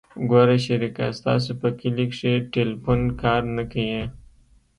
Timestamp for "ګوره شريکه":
0.29-1.05